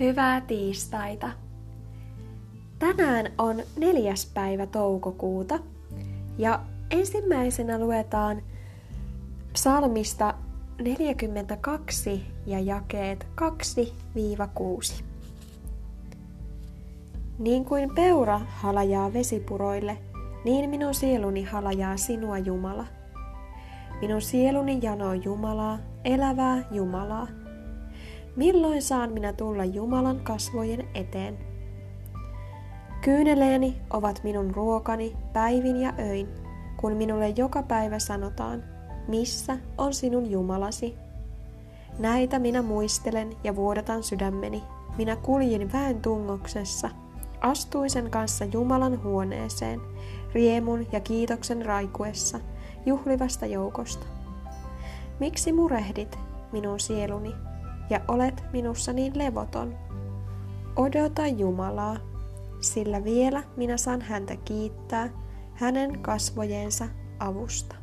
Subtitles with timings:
[0.00, 1.30] Hyvää tiistaita!
[2.78, 5.58] Tänään on neljäs päivä toukokuuta
[6.38, 6.60] ja
[6.90, 8.42] ensimmäisenä luetaan
[9.52, 10.34] psalmista
[10.82, 13.26] 42 ja jakeet
[14.98, 15.02] 2-6.
[17.38, 19.98] Niin kuin peura halajaa vesipuroille,
[20.44, 22.86] niin minun sieluni halajaa sinua Jumala.
[24.00, 27.26] Minun sieluni janoo Jumalaa, elävää Jumalaa.
[28.36, 31.38] Milloin saan minä tulla Jumalan kasvojen eteen?
[33.04, 36.28] Kyyneleeni ovat minun ruokani päivin ja öin,
[36.76, 38.64] kun minulle joka päivä sanotaan,
[39.08, 40.94] missä on sinun Jumalasi.
[41.98, 44.62] Näitä minä muistelen ja vuodatan sydämeni.
[44.98, 46.90] Minä kuljin väen tungoksessa,
[47.40, 49.80] astuin sen kanssa Jumalan huoneeseen,
[50.34, 52.40] riemun ja kiitoksen raikuessa,
[52.86, 54.06] juhlivasta joukosta.
[55.20, 56.18] Miksi murehdit,
[56.52, 57.34] minun sieluni,
[57.90, 59.74] ja olet minussa niin levoton?
[60.76, 61.96] Odota Jumalaa,
[62.60, 65.08] sillä vielä minä saan häntä kiittää
[65.54, 67.76] hänen kasvojensa avusta.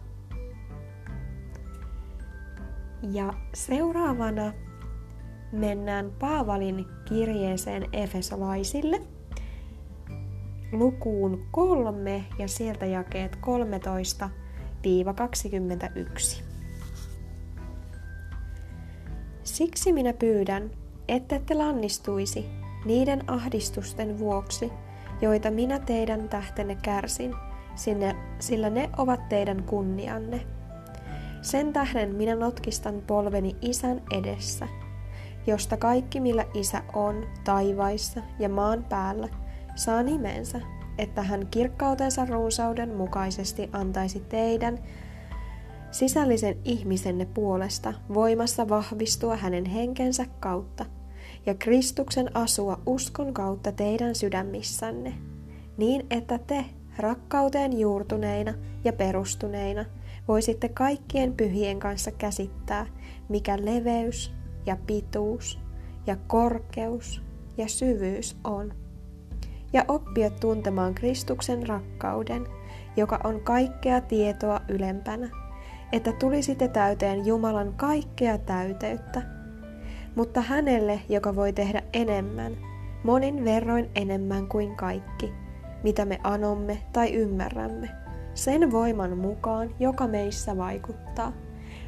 [3.12, 4.54] Ja seuraavana
[5.52, 9.02] mennään Paavalin kirjeeseen Efesolaisille
[10.72, 13.36] lukuun kolme ja sieltä jakeet
[14.84, 16.44] 13-21.
[19.44, 20.72] Siksi minä pyydän,
[21.08, 22.46] ettette lannistuisi
[22.86, 24.72] niiden ahdistusten vuoksi,
[25.22, 27.36] joita minä teidän tähtenne kärsin,
[27.76, 30.48] sinne, sillä ne ovat teidän kunnianne.
[31.42, 34.68] Sen tähden minä notkistan polveni isän edessä,
[35.48, 39.28] josta kaikki millä isä on taivaissa ja maan päällä,
[39.76, 40.62] saa nimensä,
[40.98, 44.80] että hän kirkkautensa runsauden mukaisesti antaisi teidän
[45.92, 50.86] sisällisen ihmisenne puolesta voimassa vahvistua hänen henkensä kautta
[51.46, 55.14] ja Kristuksen asua uskon kautta teidän sydämissänne,
[55.78, 56.66] niin että te
[56.98, 58.54] rakkauteen juurtuneina
[58.84, 59.86] ja perustuneina
[60.28, 62.86] voisitte kaikkien pyhien kanssa käsittää,
[63.30, 64.34] mikä leveys
[64.66, 65.60] ja pituus
[66.08, 67.22] ja korkeus
[67.58, 68.74] ja syvyys on,
[69.78, 72.48] ja oppia tuntemaan Kristuksen rakkauden,
[72.96, 75.30] joka on kaikkea tietoa ylempänä,
[75.92, 79.22] että tulisitte täyteen Jumalan kaikkea täyteyttä,
[80.16, 82.58] mutta hänelle, joka voi tehdä enemmän,
[83.04, 85.34] monin verroin enemmän kuin kaikki,
[85.84, 87.90] mitä me anomme tai ymmärrämme,
[88.34, 91.34] sen voiman mukaan, joka meissä vaikuttaa.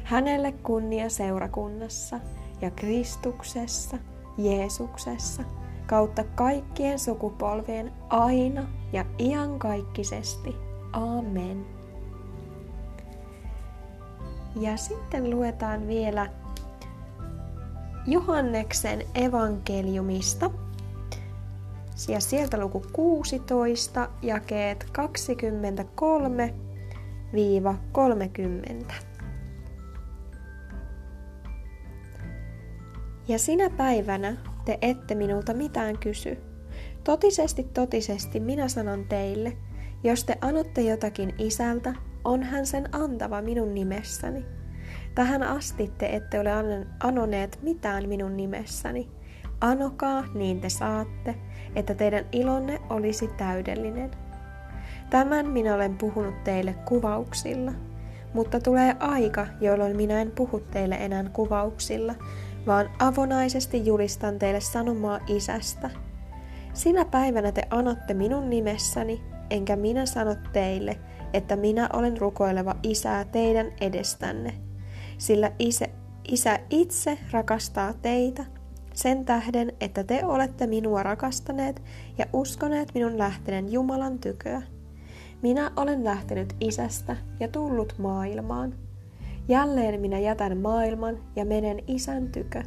[0.04, 2.20] Hänelle kunnia seurakunnassa
[2.60, 3.98] ja Kristuksessa,
[4.38, 5.42] Jeesuksessa,
[5.90, 10.56] kautta kaikkien sukupolvien aina ja iankaikkisesti.
[10.92, 11.66] Amen.
[14.60, 16.26] Ja sitten luetaan vielä
[18.06, 20.50] Johanneksen evankeliumista.
[22.08, 24.86] Ja sieltä luku 16, jakeet
[28.88, 28.92] 23-30.
[33.28, 36.38] Ja sinä päivänä te ette minulta mitään kysy.
[37.04, 39.56] Totisesti, totisesti minä sanon teille,
[40.04, 41.94] jos te anotte jotakin isältä,
[42.24, 44.44] on hän sen antava minun nimessäni.
[45.14, 46.50] Tähän asti te ette ole
[47.00, 49.08] anoneet mitään minun nimessäni.
[49.60, 51.34] Anokaa, niin te saatte,
[51.74, 54.10] että teidän ilonne olisi täydellinen.
[55.10, 57.72] Tämän minä olen puhunut teille kuvauksilla,
[58.34, 62.14] mutta tulee aika, jolloin minä en puhu teille enää kuvauksilla,
[62.66, 65.90] vaan avonaisesti julistan teille sanomaa isästä.
[66.72, 70.98] Sinä päivänä te anotte minun nimessäni, enkä minä sano teille,
[71.32, 74.54] että minä olen rukoileva isää teidän edestänne,
[75.18, 75.86] sillä isä,
[76.28, 78.44] isä itse rakastaa teitä
[78.94, 81.82] sen tähden, että te olette minua rakastaneet
[82.18, 84.62] ja uskoneet minun lähteneen Jumalan tyköä.
[85.42, 88.74] Minä olen lähtenyt isästä ja tullut maailmaan.
[89.50, 92.62] Jälleen minä jätän maailman ja menen isän tykö.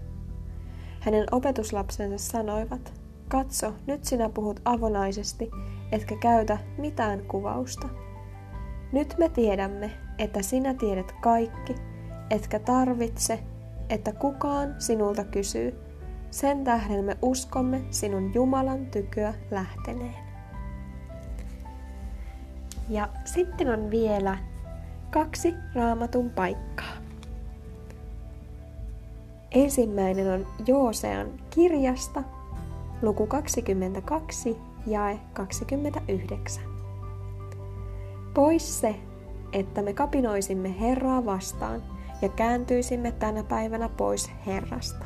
[1.00, 2.94] Hänen opetuslapsensa sanoivat,
[3.27, 5.51] katso, nyt sinä puhut avonaisesti,
[5.91, 7.89] etkä käytä mitään kuvausta.
[8.91, 11.75] Nyt me tiedämme, että sinä tiedät kaikki,
[12.30, 13.39] etkä tarvitse,
[13.89, 15.79] että kukaan sinulta kysyy.
[16.31, 20.24] Sen tähden me uskomme sinun Jumalan tyköä lähteneen.
[22.89, 24.38] Ja sitten on vielä
[25.13, 26.94] kaksi raamatun paikkaa.
[29.51, 32.24] Ensimmäinen on Joosean kirjasta,
[33.01, 34.57] luku 22,
[34.88, 36.63] jae 29.
[38.33, 38.95] Pois se,
[39.51, 41.83] että me kapinoisimme Herraa vastaan
[42.21, 45.06] ja kääntyisimme tänä päivänä pois Herrasta.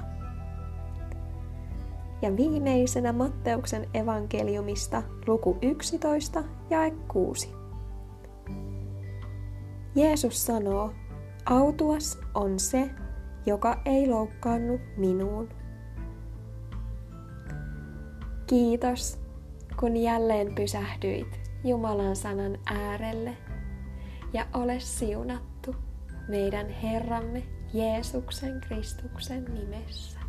[2.22, 7.67] Ja viimeisenä Matteuksen evankeliumista luku 11 ja 6.
[9.98, 10.94] Jeesus sanoo,
[11.46, 12.90] autuas on se,
[13.46, 15.50] joka ei loukkaannu minuun.
[18.48, 19.20] Kiitos,
[19.80, 23.38] kun jälleen pysähdyit Jumalan sanan äärelle
[24.34, 25.76] ja ole siunattu
[26.28, 30.20] meidän Herramme Jeesuksen Kristuksen nimessä.